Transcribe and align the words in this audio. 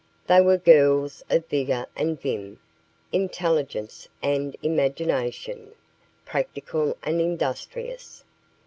They 0.25 0.41
were 0.41 0.57
girls 0.57 1.21
of 1.29 1.45
vigor 1.47 1.85
and 1.95 2.19
vim, 2.19 2.59
intelligence 3.11 4.07
and 4.23 4.57
imagination, 4.63 5.73
practical 6.25 6.97
and 7.03 7.21
industrious. 7.21 8.23